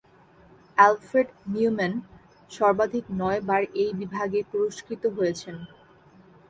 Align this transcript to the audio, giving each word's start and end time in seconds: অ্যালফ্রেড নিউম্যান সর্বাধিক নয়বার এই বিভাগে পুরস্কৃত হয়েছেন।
অ্যালফ্রেড 0.77 1.29
নিউম্যান 1.53 1.93
সর্বাধিক 2.51 3.05
নয়বার 3.19 3.63
এই 3.81 3.91
বিভাগে 3.99 4.39
পুরস্কৃত 4.51 5.03
হয়েছেন। 5.17 5.55